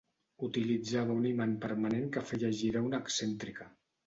Utilitzava 0.45 1.17
un 1.19 1.27
imant 1.33 1.53
permanent 1.67 2.09
que 2.17 2.25
feia 2.31 2.51
girar 2.63 2.83
una 2.89 3.03
excèntrica. 3.07 3.71